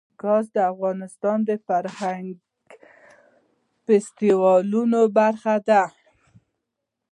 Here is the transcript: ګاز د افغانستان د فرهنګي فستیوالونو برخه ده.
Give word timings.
ګاز 0.21 0.45
د 0.55 0.57
افغانستان 0.73 1.37
د 1.49 1.51
فرهنګي 1.65 2.35
فستیوالونو 3.85 5.01
برخه 5.17 5.55
ده. 5.69 5.83